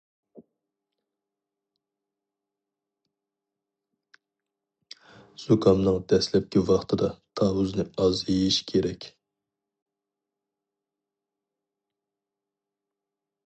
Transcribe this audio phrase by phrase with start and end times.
[5.43, 9.07] زۇكامنىڭ دەسلەپكى ۋاقتىدا تاۋۇزنى ئاز يېيىش كېرەك.